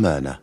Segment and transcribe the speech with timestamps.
[0.00, 0.38] رحمانه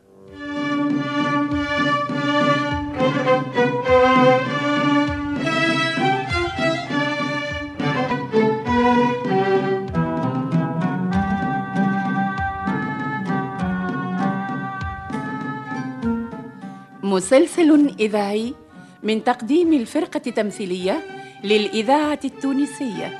[17.03, 18.53] مسلسل إذاعي
[19.03, 21.02] من تقديم الفرقة التمثيلية
[21.44, 23.19] للإذاعة التونسية.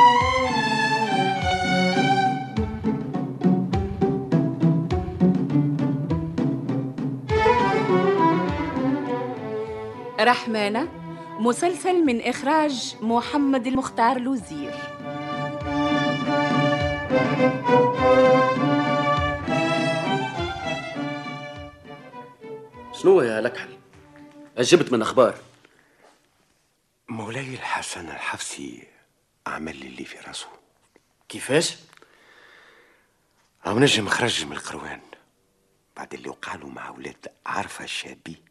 [10.23, 10.87] رحمانة
[11.39, 14.73] مسلسل من إخراج محمد المختار لوزير.
[22.93, 23.77] شنو يا لكحل؟
[24.57, 25.35] أجبت من أخبار.
[27.09, 28.87] مولاي الحسن الحفصي
[29.47, 30.47] عمل لي اللي في راسه.
[31.29, 31.75] كيفاش؟
[33.67, 35.01] أو نجم خرج من القروان
[35.97, 38.50] بعد اللي وقعلوا مع ولاد عرفة الشابي.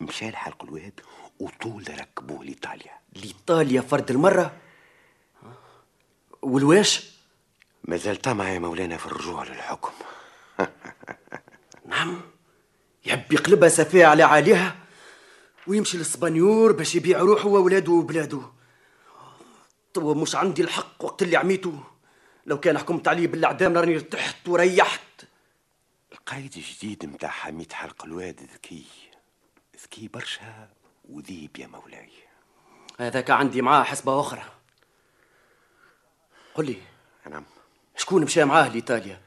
[0.00, 1.00] مشى لحلق الواد
[1.40, 2.92] وطول ركبوه لإيطاليا.
[3.16, 4.56] لإيطاليا فرد المرة؟
[6.42, 7.16] والواش؟
[7.84, 9.92] ما زال طمع يا مولانا في الرجوع للحكم.
[11.88, 12.20] نعم.
[13.06, 14.76] يحب يقلبها سفيه على عاليها
[15.66, 18.40] ويمشي للسبانيور باش يبيع روحه وولاده وبلاده.
[19.94, 21.80] توا مش عندي الحق وقت اللي عميته.
[22.46, 25.00] لو كان حكمت عليه بالأعدام راني ارتحت وريحت.
[26.12, 28.84] القايد الجديد متاع حميد حلق الواد ذكي.
[29.82, 30.68] ذكي برشا
[31.04, 32.10] وذيب يا مولاي.
[32.98, 34.42] هذاك عندي معاه حسبة أخرى.
[36.54, 36.82] قل لي
[37.30, 37.44] نعم.
[37.96, 39.20] شكون مشى معاه لإيطاليا؟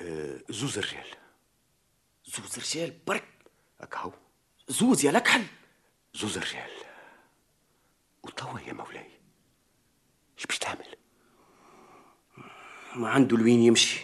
[0.00, 1.06] أه زوز الرجال.
[2.24, 3.24] زوز رجال برك.
[3.80, 4.12] أكهو
[4.68, 5.44] زوز يا لكحل.
[6.14, 6.70] زوز الرجال.
[8.22, 9.10] وتوا يا مولاي.
[10.38, 10.96] إيش باش تعمل؟
[12.96, 14.00] ما عنده لوين يمشي.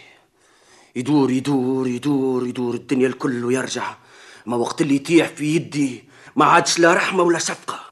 [0.95, 3.97] يدور يدور يدور يدور الدنيا الكل ويرجع.
[4.45, 6.03] ما وقت اللي يطيح في يدي
[6.35, 7.84] ما عادش لا رحمة ولا شفقة.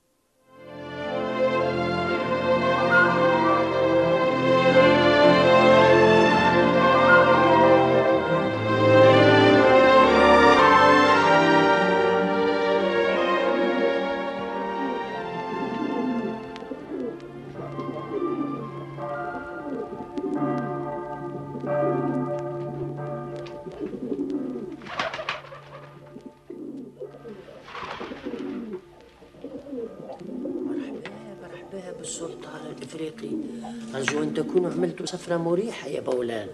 [32.03, 33.29] مرحبا بالسلطان الإفريقي.
[33.95, 36.47] أرجو أن تكونوا عملتوا سفرة مريحة يا بولان.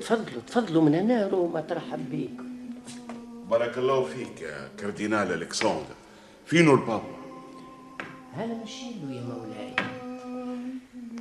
[0.00, 2.40] تفضلوا تفضلوا من هنا روما ترحب بيك.
[3.50, 5.96] بارك الله فيك يا كاردينال ألكسندر.
[6.46, 7.16] فينو البابا
[8.34, 9.74] هلا مشيلو يا مولاي.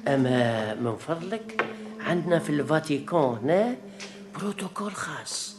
[0.08, 1.66] أما من فضلك
[2.00, 3.76] عندنا في الفاتيكان هنا
[4.40, 5.56] بروتوكول خاص.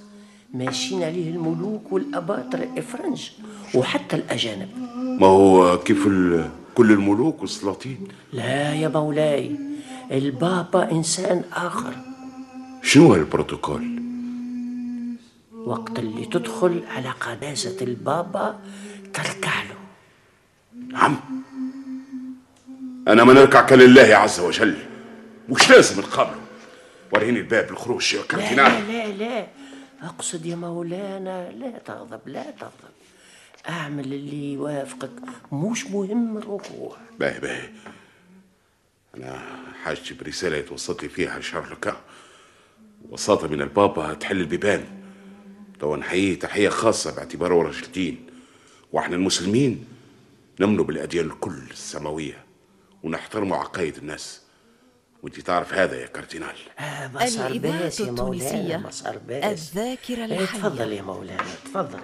[0.54, 3.30] ماشيين عليه الملوك والاباطرة الإفرنج
[3.74, 4.68] وحتى الأجانب.
[5.20, 8.08] ما هو كيف ال- كل الملوك والسلاطين.
[8.32, 9.56] لا يا مولاي
[10.10, 11.94] البابا إنسان آخر.
[12.82, 14.02] شنو هالبروتوكول
[15.52, 18.60] وقت اللي تدخل على قداسة البابا
[19.14, 19.76] تركع له
[20.98, 21.16] عم
[23.08, 24.76] أنا ما نركع لله عز وجل.
[25.48, 26.40] مش لازم نقابله.
[27.12, 29.46] وريني الباب الخروج يا لا كاردينال لا لا.
[30.02, 32.95] أقصد يا مولانا لا تغضب لا تغضب.
[33.68, 35.10] أعمل اللي يوافقك.
[35.52, 37.68] مش مهم الركوع باهي باهي
[39.16, 39.42] أنا
[39.84, 42.00] حاجتي برسالة يتوسط لي فيها شارلوكا
[43.08, 44.84] وساطة من البابا تحل البيبان.
[45.82, 48.26] لو نحييه تحية خاصة باعتباره رجل دين
[48.92, 49.84] وإحنا المسلمين
[50.60, 52.44] نمنوا بالأديان الكل السماوية.
[53.02, 54.42] ونحترموا عقايد الناس.
[55.22, 56.56] وانت تعرف هذا يا كاردينال.
[56.78, 61.42] آه ما صار الإذاعة باس يا مولانا صار باس الذاكرة إيه، الحية تفضل يا مولانا
[61.64, 62.00] تفضل.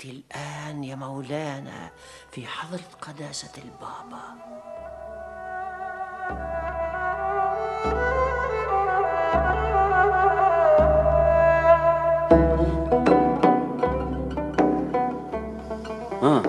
[0.00, 1.90] أنت الآن يا مولانا
[2.32, 4.22] في حضرة قداسة البابا.
[16.22, 16.42] آه.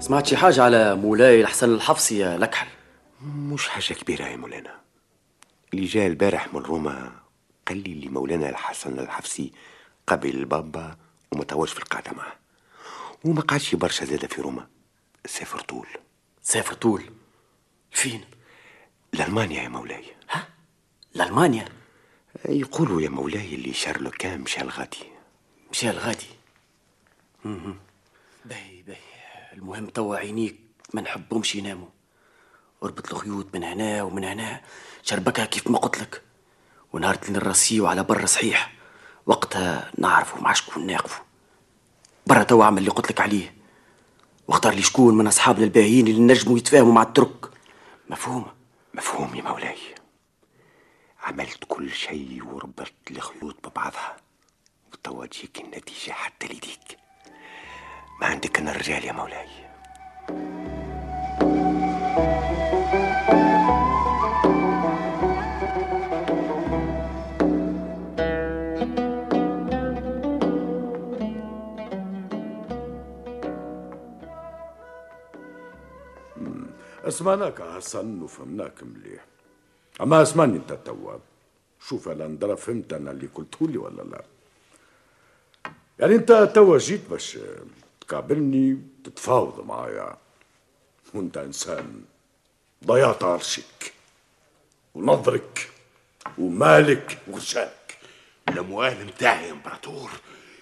[0.00, 2.68] سمعت شي حاجة على مولاي الحسن الحفصي يا لكحل؟
[3.22, 4.80] مش حاجة كبيرة يا مولانا.
[5.74, 7.12] اللي جاء البارح من روما
[7.68, 9.52] قال لي اللي مولانا الحسن الحفصي
[10.06, 10.96] قابل البابا
[11.32, 12.41] وما في القعدة معه.
[13.24, 14.68] وما قعدش برشا زادة في روما.
[15.26, 15.86] سافر طول.
[16.42, 17.10] سافر طول.
[17.90, 18.24] فين؟
[19.12, 20.04] لألمانيا يا مولاي.
[21.14, 21.68] لألمانيا؟
[22.48, 25.04] يقولوا يا مولاي اللي شارلوكان مشى الغادي
[25.70, 26.26] مشى الغادي.
[28.44, 28.98] باهي باهي.
[29.52, 30.60] المهم توا عينيك
[30.94, 31.88] ما نحبهمش يناموا.
[32.82, 34.60] أربط الخيوط من هنا ومن هنا.
[35.02, 36.22] شربكها كيف ما قلت لك.
[36.92, 38.72] ونهار اللي نراسيه على برا صحيح.
[39.26, 41.24] وقتها نعرفوا مع شكون ناقفوا.
[42.26, 43.54] برا توا اعمل اللي قلت لك عليه.
[44.48, 47.50] واختار لي شكون من اصحابنا الباهيين اللي نجموا يتفاهموا مع الترك.
[48.10, 48.46] مفهوم؟
[48.94, 49.78] مفهوم يا مولاي.
[51.22, 54.16] عملت كل شيء وربطت الخيوط ببعضها.
[54.92, 56.98] وتوا تجيك النتيجة حتى ليديك.
[58.20, 59.71] ما عندك أنا الرجال يا مولاي.
[77.12, 79.24] اسمعناك حسن وفهمناك مليح.
[80.00, 81.18] أما اسمعني أنت توا.
[81.88, 84.24] شوف أنا ندرى فهمت أنا اللي قلته لي ولا لا.
[85.98, 87.38] يعني أنت توا جيت باش
[88.00, 90.16] تقابلني تتفاوض معايا.
[91.14, 92.04] وأنت إنسان
[92.86, 93.92] ضيعت عرشك
[94.94, 95.70] ونظرك
[96.38, 97.98] ومالك وغشاك.
[98.48, 100.10] الاموال متاعي يا إمبراطور.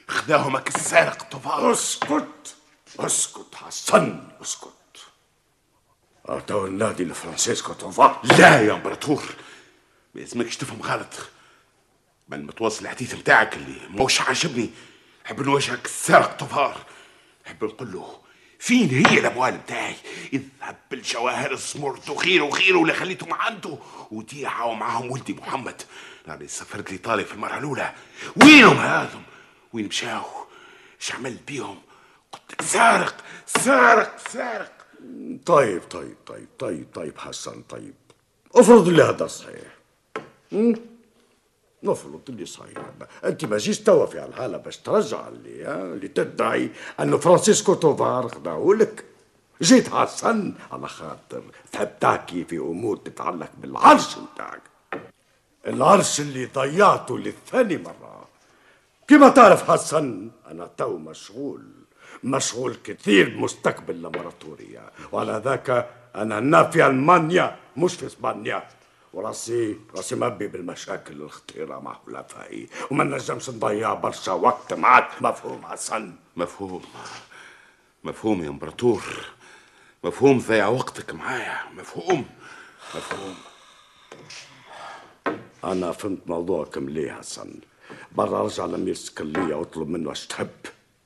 [0.09, 2.55] خذاهمك السارق طفال أسكت
[2.99, 4.80] أسكت حسن أسكت.
[6.29, 9.23] اعطوا النادي لفرانسيسكو توفا لا يا إمبراطور.
[10.15, 11.15] ما يلزمكش تفهم غلط
[12.29, 14.71] من متوصل الحديث متاعك اللي موش عاجبني
[15.25, 16.85] نحب نواجهك السارق طفار
[17.47, 18.21] نحب نقول له
[18.59, 19.97] فين هي الأموال متاعي
[20.33, 23.79] اذهب بالجواهر السمرت وخير وخير اللي خليتهم عنده.
[24.11, 25.83] وديعة ومعهم ولدي محمد.
[26.27, 27.95] يعني سافرت لإيطاليا في المرة الأولى.
[28.37, 29.23] وينهم هذم؟
[29.73, 30.25] وين مشاو؟
[31.01, 31.79] إيش عملت بيهم؟
[32.33, 33.15] قلت لك سارق
[33.47, 34.80] سارق سارق.
[35.47, 37.95] طيب طيب طيب طيب طيب حسن طيب.
[38.55, 39.77] افرض لي هذا صحيح.
[40.53, 40.75] م?
[41.83, 42.79] نفرض اللي صحيح.
[43.25, 46.71] انت ما جيش توا في هالحاله باش ترجع اللي اللي تدعي
[47.01, 49.05] انه فرانسيسكو توفار خدعه لك
[49.63, 51.43] جيت حسن على خاطر
[51.73, 54.63] تحب تحكي في أمور تتعلق بالعرش نتاعك.
[55.67, 58.29] العرش اللي ضيعته للثاني مرة.
[59.09, 61.63] كما تعرف حسن أنا تو مشغول
[62.25, 68.69] مشغول كثير بمستقبل الامبراطورية وعلى ذاك أنا هنا في المانيا مش في إسبانيا.
[69.13, 72.69] وراسي راسي مبي بالمشاكل الخطيرة مع حلفائي.
[72.91, 75.23] وما نجمش نضيع برشا وقت معك.
[75.23, 76.83] مفهوم حسن؟ مفهوم.
[78.05, 79.03] مفهوم يا امبراطور.
[80.05, 81.59] مفهوم ضيع وقتك معايا.
[81.77, 82.25] مفهوم.
[82.95, 83.35] مفهوم.
[85.65, 87.61] أنا فهمت موضوعك مليح حسن.
[88.13, 90.49] برا أرجع لامير اسكندريه وأطلب منه أش تحب.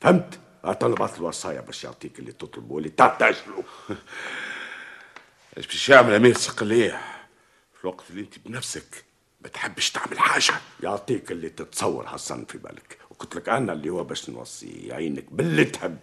[0.01, 3.65] فهمت؟ اطلبت الوصايا باش يعطيك اللي تطلبه اللي تحتاج له
[5.57, 7.01] إيش باش يعمل أمير؟ صقلية
[7.75, 9.05] في الوقت اللي أنت بنفسك
[9.41, 10.55] ما تحبش تعمل حاجة.
[10.83, 12.99] يعطيك اللي تتصور حسن في بالك.
[13.11, 15.99] وقلت لك أنا اللي هو باش نوصي يعينك باللي تحب.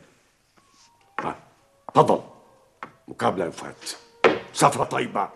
[1.93, 2.23] تفضل.
[3.07, 3.89] مقابلة وفات
[4.53, 5.29] سفرة طيبة.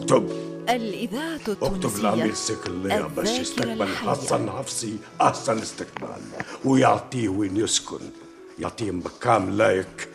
[0.00, 0.30] اكتب.
[0.68, 3.86] الإذاعة اكتب لأمير التونسية سكلية باش يستقبل.
[3.96, 6.22] حسن حفصي أحسن استقبال
[6.64, 8.00] ويعطيه وين يسكن.
[8.58, 10.08] يعطيه مكان لايك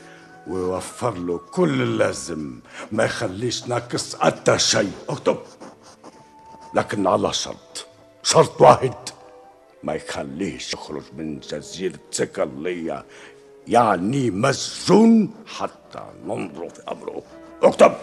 [0.48, 2.60] ويوفر له كل اللازم.
[2.92, 4.92] ما يخليش ناقص حتى شيء.
[5.10, 5.38] اكتب.
[6.74, 7.86] لكن على شرط.
[8.24, 8.94] شرط واحد.
[9.84, 13.06] ما يخليش يخرج من جزيرة سكرلية
[13.68, 17.24] يعني مسجون حتى ننظر في أمره.
[17.64, 17.94] اكتب.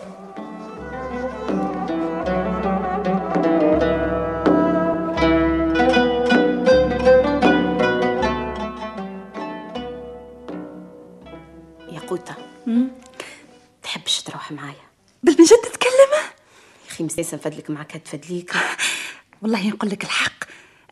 [17.22, 18.52] مسيسة نفدلك معك هتفدليك
[19.42, 20.44] والله نقول لك الحق.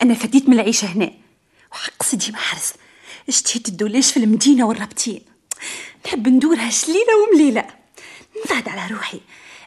[0.03, 1.13] أنا فديت من العيشة هنا.
[1.73, 2.73] وحق سيدي محرز
[3.29, 5.23] اشتهيت الدولاش في المدينة والرابطين؟
[6.07, 7.67] نحب ندورها شليلة ومليلة.
[8.45, 9.21] نفاد على روحي.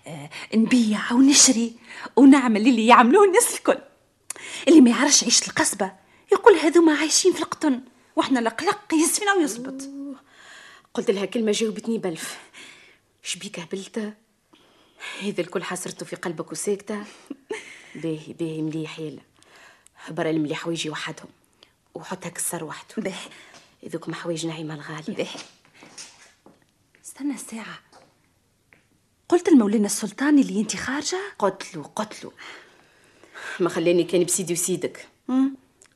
[0.08, 1.74] آه نبيع ونشري
[2.16, 3.78] ونعمل اللي يعملوه الناس الكل.
[4.68, 5.92] اللي ما يعرفش عيشه القصبة
[6.32, 7.82] يقول هذوما عايشين في القطن.
[8.16, 9.82] وإحنا القلق يسفنا ويصبط
[10.94, 12.38] قلت لها كلمة جاوبتني بلف
[13.24, 14.14] شبيك هبلت
[15.22, 17.04] هذا الكل حسرته في قلبك وساكتة
[17.96, 19.22] باهي باهي مليح يلا.
[20.10, 21.30] برا المليح حوايجي وحدهم
[21.94, 22.96] وحطها كسر وحده.
[22.98, 23.30] باهي.
[23.84, 25.40] إذوكم حوايج نعيمة الغالية باهي.
[27.06, 27.80] استنى ساعة.
[29.30, 32.32] قلت المولانا السلطان اللي أنت خارجة؟ قتلوا قتلوا
[33.60, 35.08] ما خلاني كان بسيدي وسيدك.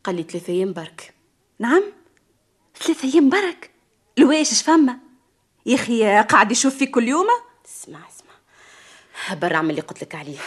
[0.03, 1.13] قال لي ثلاثة أيام برك.
[1.59, 1.83] نعم.
[2.75, 3.71] ثلاثة أيام برك؟
[4.17, 4.99] لواش اش فما؟
[5.65, 7.27] يا أخي قاعد يشوف فيك كل يوم
[7.65, 8.26] اسمع اسمع.
[9.31, 10.39] برا اعمل اللي قلت لك عليه.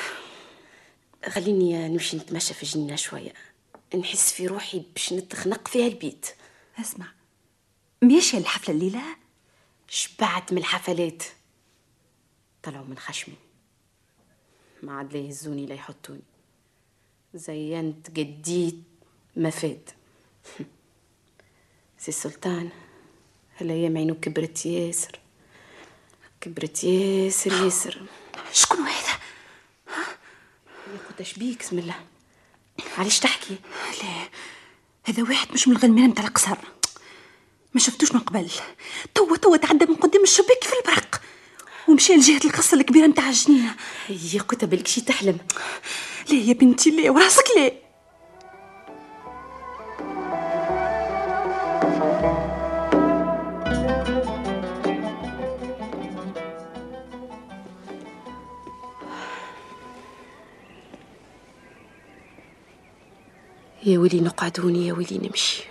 [1.29, 3.33] خليني نمشي نتمشى في الجنينة شوية.
[3.95, 6.27] نحس في روحي باش نتخنق فيها البيت.
[6.81, 7.07] اسمع
[8.03, 9.03] ماشية الحفلة الليلة؟
[9.89, 11.23] شبعت من الحفلات؟
[12.63, 13.35] طلعوا من خشمي.
[14.83, 16.23] ما عاد لا يهزوني لا يحطوني.
[17.35, 18.83] زينت جديت
[19.37, 19.91] ما فات.
[21.99, 22.71] سي السلطان
[23.59, 25.19] هالايام عينو كبرت ياسر.
[26.41, 28.03] كبرت ياسر ياسر.
[28.53, 29.19] شكون هذا؟
[30.93, 31.95] يا خوتا شبيك بسم الله.
[32.99, 33.57] علاش تحكي؟
[34.03, 34.29] لا
[35.05, 36.57] هذا واحد مش من الغلمان متاع القصر.
[37.75, 38.51] ما شفتوش من قبل.
[39.15, 41.21] توا توا تعدى من قدام الشباك في البرق.
[41.89, 43.77] ومشى لجهة القصة الكبيرة متاع الجنينة.
[44.09, 45.39] يا خوتا بالك شي تحلم.
[46.29, 47.90] لا يا بنتي لا وراسك لا.
[63.93, 65.63] يا ويلي نقعدوني يا ويلي نمشي.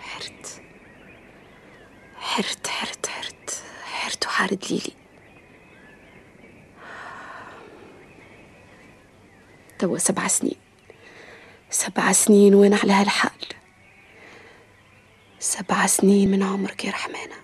[0.00, 0.62] حرت.
[2.16, 3.62] حرت حرت حرت.
[3.84, 4.92] حرت وحارد ليلي.
[9.78, 10.56] توا سبع سنين.
[11.70, 13.30] سبع سنين وين على هالحال؟
[15.38, 17.36] سبع سنين من عمرك يا رحمانة.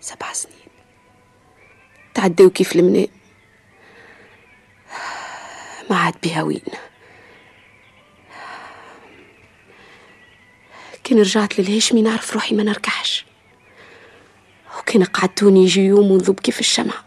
[0.00, 0.68] سبع سنين.
[2.14, 3.23] تعدوا كيف المنام؟
[5.90, 6.62] ما عاد بها وين.
[11.04, 13.24] كان رجعت للهاشمي نعرف روحي ما نركحش.
[14.78, 17.04] وكان قعدتوني يجي يوم ونذوب كيف الشمعة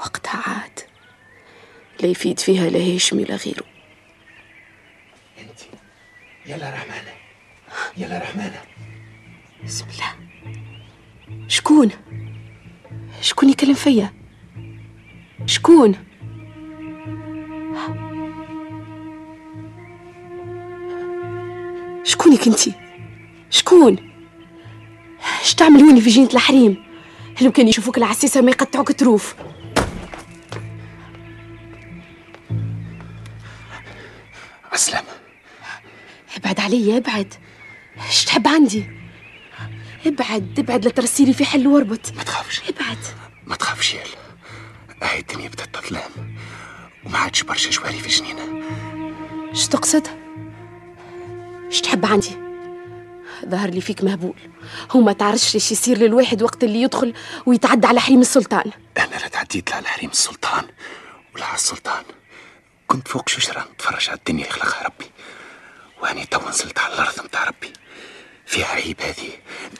[0.00, 0.80] وقتها عاد
[2.00, 3.64] لا يفيد فيها لا هاشمي لا غيره.
[5.38, 5.60] أنت.
[6.46, 7.12] يلا رحمانة.
[7.96, 8.62] يلا رحمانة.
[9.64, 10.16] بسم الله.
[11.48, 11.90] شكون؟
[13.20, 14.12] شكون يكلم فيا؟
[15.46, 16.11] شكون؟
[22.04, 22.72] شكونك انتي
[23.50, 23.96] شكون؟
[25.42, 26.84] اش تعملوني في جنينة الحريم؟
[27.42, 29.34] لو كان يشوفوك العسيسة ما يقطعوك تروف
[34.72, 35.04] أسلم.
[36.36, 37.34] ابعد علي ابعد.
[38.06, 38.84] إيش تحب عندي؟
[40.06, 42.12] ابعد ابعد لا ترسيلي في حل واربط.
[42.16, 42.62] ما تخافش.
[42.68, 42.98] ابعد.
[43.46, 44.08] ما تخافش يال
[45.02, 46.36] هاي الدنيا بدات تظلم.
[47.06, 48.62] وما عادش برشا جواري في جنينة.
[49.50, 50.08] إيش تقصد؟
[51.66, 52.36] إيش تحب عندي؟
[53.46, 54.34] ظهر لي فيك مهبول.
[54.90, 57.14] هو ما تعرفش إيش يصير للواحد وقت اللي يدخل
[57.46, 58.70] ويتعدى على حريم السلطان.
[58.98, 60.64] أنا لا تعديت على حريم السلطان
[61.34, 62.04] ولا على السلطان.
[62.86, 65.10] كنت فوق شجرة نتفرج على الدنيا اللي خلقها ربي.
[66.02, 67.72] وأني تو نزلت على الأرض متاع ربي.
[68.46, 69.30] فيها عيب هذه.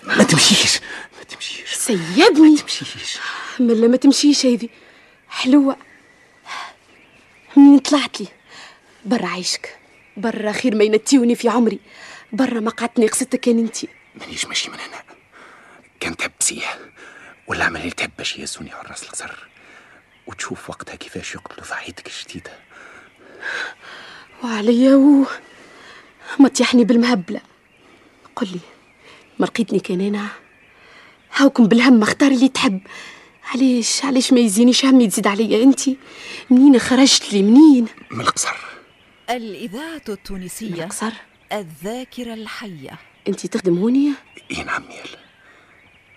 [0.02, 0.80] ما تمشيش.
[1.18, 1.74] ما تمشيش.
[1.74, 3.18] سيبني ما تمشيش.
[3.60, 4.70] ملا ما تمشيش هذي
[5.28, 5.76] حلوة.
[7.56, 8.26] منين طلعت لي؟
[9.04, 9.78] برا عيشك
[10.16, 11.80] برا خير ما ينتيوني في عمري
[12.32, 15.02] برا ما قعدتني قصتك كان انتي مانيش ماشي من هنا.
[16.00, 16.78] كان تحب سيح
[17.46, 19.46] ولا عمل اللي تحب باش يهزوني على راس القصر
[20.26, 22.52] وتشوف وقتها كيفاش يقتلوا ضحيتك الجديدة.
[24.44, 25.26] وعليا و
[26.40, 27.40] ما تيحني بالمهبلة.
[28.36, 28.60] قل لي
[29.38, 30.28] ما لقيتني كان أنا
[31.36, 32.80] هاوكم بالهم اختار اللي تحب.
[33.44, 35.80] علاش؟ علاش ما يزينيش همي تزيد عليا انت
[36.50, 38.56] منين خرجت لي؟ منين؟ من القصر.
[39.30, 40.84] الإذاعة التونسية.
[40.84, 41.12] قصر
[41.52, 42.98] الذاكرة الحية.
[43.28, 44.12] انت تخدم هونية
[44.50, 45.18] اي نعم يلا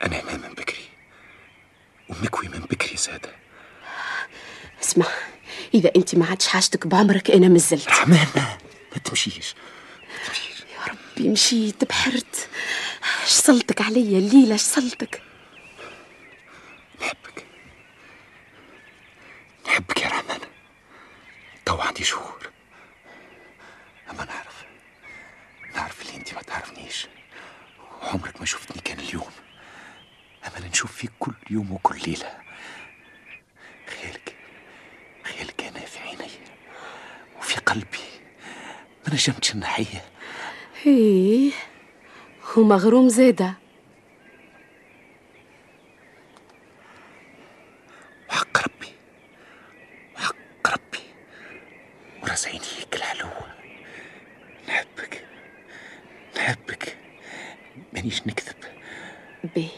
[0.04, 0.86] أنا ما من بكري.
[2.10, 3.36] ومكوي من بكري زاده
[4.84, 5.06] اسمع
[5.74, 8.58] إذا انت ما عادش حاجتك بعمرك أنا مازلت رحمانة
[8.92, 9.56] ما تمشيش.
[10.02, 10.64] ما تمشيش
[11.18, 12.50] ربي مشيت بحرت.
[13.24, 15.22] اش صلتك عليا؟ الليلة اش صلتك
[17.02, 17.46] نحبك
[19.76, 20.40] نحبك يا رحمن
[21.66, 22.50] تو عندي شهور.
[24.10, 24.66] أما نعرف
[25.76, 27.08] نعرف اللي أنت ما تعرفنيش.
[28.02, 29.32] وعمرك ما شفتني كان اليوم.
[30.48, 32.38] أما نشوف فيك كل يوم وكل ليلة.
[33.88, 34.36] خيالك
[35.24, 36.32] خيالك أنا في عيني.
[37.38, 38.06] وفي قلبي.
[39.08, 40.06] ما نجمتش نحيه
[40.86, 41.52] إيه
[42.58, 43.54] ومغروم زادة
[48.30, 48.94] وحق ربي
[50.16, 50.36] وحق
[50.68, 51.00] ربي
[52.24, 53.56] وراس عينيك الحلوة
[54.68, 55.26] نحبك
[56.38, 56.98] نحبك
[57.94, 58.56] مانيش نكذب
[59.56, 59.70] بيه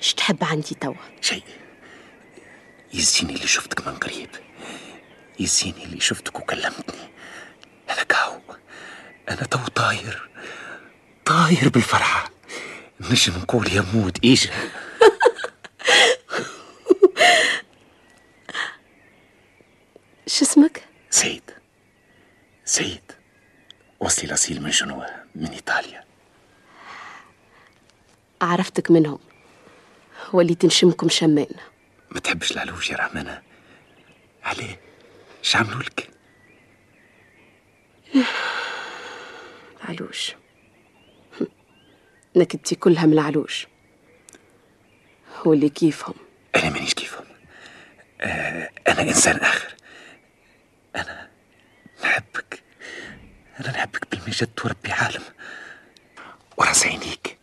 [0.00, 1.44] اش تحب عندي توا شيء
[2.94, 4.30] يزيني اللي شفتك من قريب.
[5.40, 7.08] يزيني اللي شفتك وكلمتني.
[7.90, 8.40] أنا كاو
[9.28, 10.28] أنا تو طاير.
[11.24, 12.30] طاير بالفرحة.
[13.00, 14.48] نجم نقول يا مود إيش؟
[20.26, 21.42] اش اسمك؟ سيد.
[22.64, 23.02] سيد.
[24.00, 26.04] وصلي الأصيل من جنوة من إيطاليا.
[28.42, 29.18] عرفتك منهم.
[30.32, 31.46] وليت نشمكم شمان
[32.10, 33.42] ما تحبش العلوش يا رحمانة
[34.44, 34.80] عليه
[35.38, 36.10] إيش عملوا لك؟
[39.84, 40.32] العلوش
[42.36, 43.66] نكدتي كلها من العلوش.
[45.36, 46.14] هو اللي كيفهم.
[46.56, 47.24] أنا مانيش كيفهم.
[48.20, 49.74] آه أنا إنسان آخر.
[50.96, 51.28] أنا
[52.04, 52.62] نحبك.
[53.60, 55.22] أنا نحبك بالمجد وربي عالم.
[56.56, 57.38] وراس عينيك.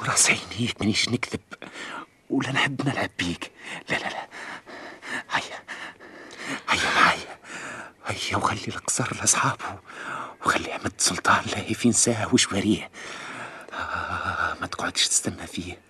[0.00, 1.40] وراس عينيك مانيش نكذب.
[2.34, 3.50] ولا نحب نلعب بيك.
[3.88, 4.28] لا لا لا.
[5.30, 5.58] هيا.
[6.68, 7.38] هيا معايا.
[8.06, 9.78] هيا وخلي القصر لأصحابه.
[10.46, 12.90] وخلي عمد سلطان لاهي في نساه وشواريه
[13.72, 15.80] آه ما تقعدش تستنى فيه.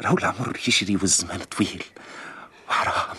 [0.00, 1.84] راهو العمر يجري والزمان طويل.
[2.68, 3.16] وحرام.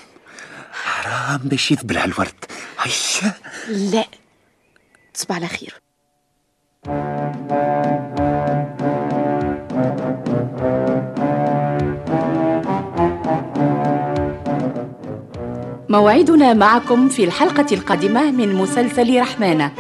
[0.72, 2.46] حرام باش يذبل على الورد
[2.80, 3.34] هيا.
[3.68, 4.06] لا.
[5.14, 5.82] تصبح على خير.
[15.94, 19.72] موعدنا معكم في الحلقة القادمة من مسلسل رحمانة.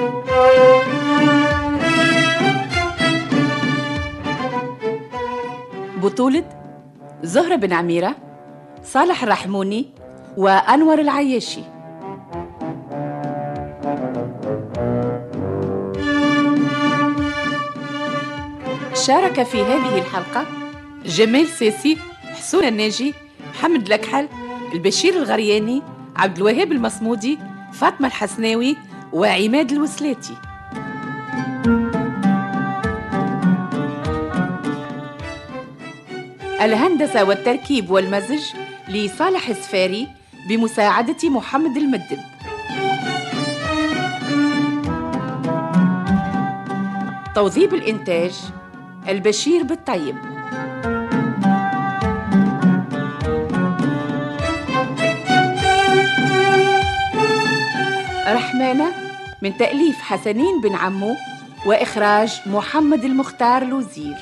[6.03, 6.43] بطولة
[7.23, 8.15] زهرة بن عميرة
[8.83, 9.85] صالح الرحموني
[10.37, 11.61] وأنور العياشي.
[18.93, 20.45] شارك في هذه الحلقة
[21.05, 21.97] جمال سيسي
[22.33, 23.13] حسون الناجي
[23.49, 24.27] محمد الأكحل
[24.73, 25.81] البشير الغرياني
[26.15, 27.39] عبد الوهاب المصمودي
[27.73, 28.77] فاطمة الحسناوي
[29.13, 30.33] وعماد الوسلاتي.
[36.61, 38.41] الهندسة والتركيب والمزج
[38.89, 40.07] لصالح السفاري
[40.49, 42.19] بمساعدة محمد المدب
[47.35, 48.41] توظيب الإنتاج
[49.09, 50.15] البشير بالطيب.
[58.73, 58.93] رحمانة
[59.41, 61.15] من تأليف حسنين بن عمو
[61.65, 64.15] وإخراج محمد المختار لوزير.